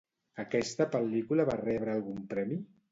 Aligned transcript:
Aquesta 0.43 0.87
pel·lícula 0.95 1.47
va 1.53 1.59
rebre 1.63 1.97
algun 2.01 2.29
premi? 2.35 2.63